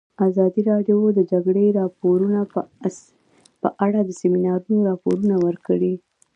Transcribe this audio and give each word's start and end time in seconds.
ازادي 0.27 0.61
راډیو 0.71 0.99
د 1.13 1.15
د 1.17 1.19
جګړې 1.31 1.65
راپورونه 1.79 2.39
په 3.63 3.69
اړه 3.85 3.99
د 4.03 4.09
سیمینارونو 4.21 4.79
راپورونه 4.89 5.35
ورکړي. 5.45 5.93